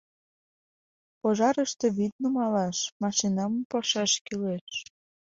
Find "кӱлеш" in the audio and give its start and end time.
4.25-4.67